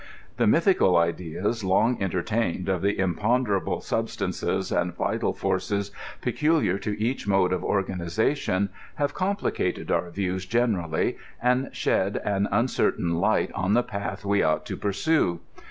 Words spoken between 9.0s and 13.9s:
complicated our views generally, and shed an un certain light on the